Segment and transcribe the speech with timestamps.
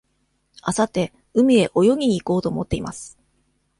[0.63, 3.19] あさって海へ泳ぎに行こうと思っています。